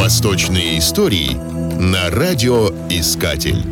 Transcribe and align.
Восточные 0.00 0.78
истории 0.78 1.36
на 1.78 2.08
радиоискатель. 2.08 3.62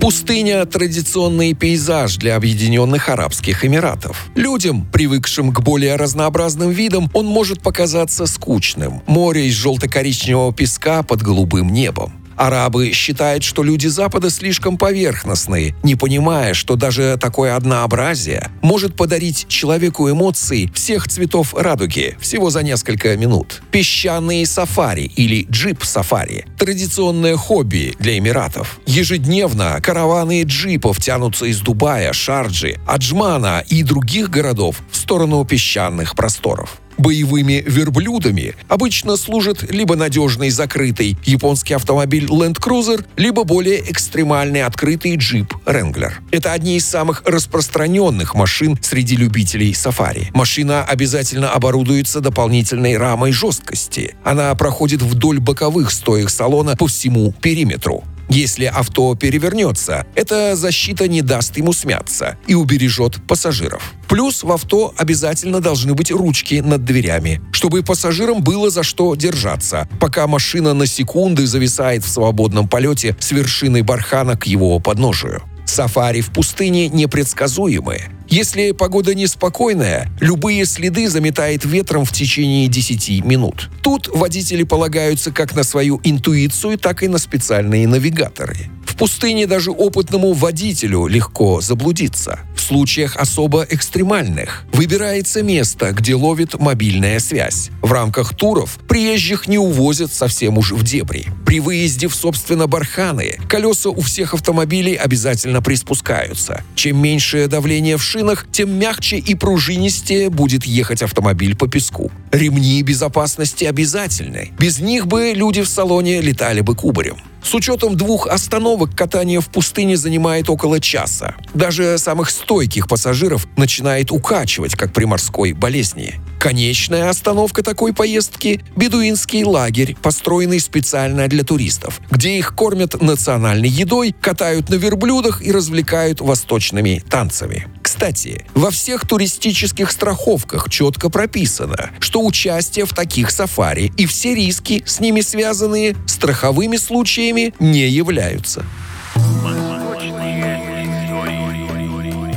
Пустыня– 0.00 0.66
традиционный 0.66 1.54
пейзаж 1.54 2.16
для 2.16 2.34
Объединенных 2.34 3.08
Арабских 3.08 3.64
Эмиратов. 3.64 4.26
Людям, 4.34 4.84
привыкшим 4.92 5.54
к 5.54 5.60
более 5.60 5.94
разнообразным 5.94 6.70
видам, 6.70 7.08
он 7.14 7.26
может 7.26 7.62
показаться 7.62 8.26
скучным. 8.26 9.02
Море 9.06 9.46
из 9.46 9.54
желто-коричневого 9.54 10.52
песка 10.52 11.04
под 11.04 11.22
голубым 11.22 11.72
небом. 11.72 12.12
Арабы 12.42 12.90
считают, 12.90 13.44
что 13.44 13.62
люди 13.62 13.86
Запада 13.86 14.28
слишком 14.28 14.76
поверхностные, 14.76 15.76
не 15.84 15.94
понимая, 15.94 16.54
что 16.54 16.74
даже 16.74 17.16
такое 17.16 17.54
однообразие 17.54 18.50
может 18.62 18.96
подарить 18.96 19.46
человеку 19.46 20.10
эмоции 20.10 20.68
всех 20.74 21.06
цветов 21.06 21.54
радуги 21.54 22.16
всего 22.20 22.50
за 22.50 22.64
несколько 22.64 23.16
минут. 23.16 23.62
Песчаные 23.70 24.44
сафари 24.44 25.04
или 25.04 25.46
джип-сафари– 25.52 26.46
традиционное 26.58 27.36
хобби 27.36 27.94
для 28.00 28.18
Эмиратов. 28.18 28.80
Ежедневно 28.86 29.78
караваны 29.80 30.42
джипов 30.42 30.98
тянутся 30.98 31.46
из 31.46 31.60
Дубая, 31.60 32.12
Шарджи, 32.12 32.80
Аджмана 32.88 33.62
и 33.68 33.84
других 33.84 34.30
городов 34.30 34.82
в 34.90 34.96
сторону 34.96 35.44
песчаных 35.44 36.16
просторов. 36.16 36.81
Боевыми 37.02 37.64
верблюдами 37.66 38.54
обычно 38.68 39.16
служит 39.16 39.68
либо 39.72 39.96
надежный 39.96 40.50
закрытый 40.50 41.16
японский 41.24 41.74
автомобиль 41.74 42.26
Land 42.26 42.60
Cruiser, 42.60 43.04
либо 43.16 43.42
более 43.42 43.90
экстремальный 43.90 44.62
открытый 44.62 45.16
джип 45.16 45.52
Wrangler. 45.66 46.12
Это 46.30 46.52
одни 46.52 46.76
из 46.76 46.86
самых 46.86 47.24
распространенных 47.26 48.36
машин 48.36 48.78
среди 48.80 49.16
любителей 49.16 49.74
сафари. 49.74 50.30
Машина 50.32 50.84
обязательно 50.84 51.50
оборудуется 51.50 52.20
дополнительной 52.20 52.96
рамой 52.96 53.32
жесткости. 53.32 54.14
Она 54.22 54.54
проходит 54.54 55.02
вдоль 55.02 55.40
боковых 55.40 55.90
стоек 55.90 56.30
салона 56.30 56.76
по 56.76 56.86
всему 56.86 57.32
периметру. 57.32 58.04
Если 58.28 58.64
авто 58.64 59.14
перевернется, 59.14 60.06
эта 60.14 60.56
защита 60.56 61.08
не 61.08 61.22
даст 61.22 61.56
ему 61.56 61.72
смяться 61.72 62.38
и 62.46 62.54
убережет 62.54 63.22
пассажиров. 63.26 63.92
Плюс 64.08 64.42
в 64.42 64.50
авто 64.50 64.94
обязательно 64.96 65.60
должны 65.60 65.94
быть 65.94 66.10
ручки 66.10 66.56
над 66.56 66.84
дверями, 66.84 67.40
чтобы 67.52 67.82
пассажирам 67.82 68.42
было 68.42 68.70
за 68.70 68.82
что 68.82 69.14
держаться, 69.14 69.88
пока 70.00 70.26
машина 70.26 70.74
на 70.74 70.86
секунды 70.86 71.46
зависает 71.46 72.04
в 72.04 72.08
свободном 72.08 72.68
полете 72.68 73.16
с 73.20 73.32
вершины 73.32 73.82
бархана 73.82 74.36
к 74.36 74.46
его 74.46 74.78
подножию. 74.78 75.42
Сафари 75.72 76.20
в 76.20 76.30
пустыне 76.30 76.88
непредсказуемы. 76.88 78.02
Если 78.28 78.72
погода 78.72 79.14
неспокойная, 79.14 80.08
любые 80.20 80.64
следы 80.64 81.08
заметает 81.08 81.64
ветром 81.64 82.04
в 82.04 82.12
течение 82.12 82.68
10 82.68 83.24
минут. 83.24 83.70
Тут 83.82 84.08
водители 84.08 84.62
полагаются 84.62 85.32
как 85.32 85.54
на 85.54 85.64
свою 85.64 86.00
интуицию, 86.04 86.78
так 86.78 87.02
и 87.02 87.08
на 87.08 87.18
специальные 87.18 87.88
навигаторы. 87.88 88.70
В 88.92 88.96
пустыне 88.96 89.46
даже 89.46 89.70
опытному 89.70 90.34
водителю 90.34 91.06
легко 91.06 91.62
заблудиться. 91.62 92.40
В 92.54 92.60
случаях 92.60 93.16
особо 93.16 93.66
экстремальных 93.70 94.64
выбирается 94.70 95.42
место, 95.42 95.92
где 95.92 96.14
ловит 96.14 96.60
мобильная 96.60 97.18
связь. 97.18 97.70
В 97.80 97.90
рамках 97.90 98.36
туров 98.36 98.78
приезжих 98.86 99.48
не 99.48 99.56
увозят 99.56 100.12
совсем 100.12 100.58
уж 100.58 100.72
в 100.72 100.82
дебри. 100.84 101.24
При 101.46 101.58
выезде 101.58 102.06
в, 102.06 102.14
собственно, 102.14 102.66
барханы 102.66 103.38
колеса 103.48 103.88
у 103.88 104.02
всех 104.02 104.34
автомобилей 104.34 104.94
обязательно 104.94 105.62
приспускаются. 105.62 106.62
Чем 106.74 106.98
меньшее 106.98 107.48
давление 107.48 107.96
в 107.96 108.02
шинах, 108.02 108.46
тем 108.52 108.78
мягче 108.78 109.16
и 109.16 109.34
пружинистее 109.34 110.28
будет 110.28 110.66
ехать 110.66 111.02
автомобиль 111.02 111.56
по 111.56 111.66
песку. 111.66 112.12
Ремни 112.30 112.82
безопасности 112.82 113.64
обязательны. 113.64 114.52
Без 114.58 114.80
них 114.80 115.06
бы 115.06 115.32
люди 115.34 115.62
в 115.62 115.68
салоне 115.68 116.20
летали 116.20 116.60
бы 116.60 116.74
кубарем. 116.76 117.16
С 117.42 117.54
учетом 117.54 117.96
двух 117.96 118.26
остановок 118.26 118.94
катание 118.94 119.40
в 119.40 119.48
пустыне 119.48 119.96
занимает 119.96 120.48
около 120.48 120.80
часа. 120.80 121.34
Даже 121.54 121.98
самых 121.98 122.30
стойких 122.30 122.88
пассажиров 122.88 123.46
начинает 123.56 124.12
укачивать, 124.12 124.74
как 124.74 124.92
при 124.92 125.04
морской 125.04 125.52
болезни. 125.52 126.20
Конечная 126.42 127.08
остановка 127.08 127.62
такой 127.62 127.92
поездки– 127.92 128.64
бедуинский 128.76 129.44
лагерь, 129.44 129.96
построенный 130.02 130.58
специально 130.58 131.28
для 131.28 131.44
туристов, 131.44 132.00
где 132.10 132.36
их 132.36 132.56
кормят 132.56 133.00
национальной 133.00 133.68
едой, 133.68 134.12
катают 134.20 134.68
на 134.68 134.74
верблюдах 134.74 135.40
и 135.40 135.52
развлекают 135.52 136.20
восточными 136.20 137.00
танцами. 137.08 137.68
Кстати, 137.80 138.44
во 138.54 138.72
всех 138.72 139.06
туристических 139.06 139.92
страховках 139.92 140.68
четко 140.68 141.10
прописано, 141.10 141.92
что 142.00 142.26
участие 142.26 142.86
в 142.86 142.92
таких 142.92 143.30
сафари 143.30 143.92
и 143.96 144.06
все 144.06 144.34
риски, 144.34 144.82
с 144.84 144.98
ними 144.98 145.20
связанные, 145.20 145.94
страховыми 146.08 146.76
случаями 146.76 147.54
не 147.60 147.86
являются. 147.88 148.64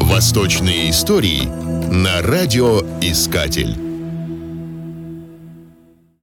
Восточные 0.00 0.90
истории 0.90 1.42
на 1.92 2.20
радиоискатель. 2.20 3.91